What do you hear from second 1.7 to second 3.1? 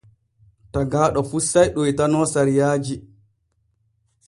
ɗoytano sariyaaji.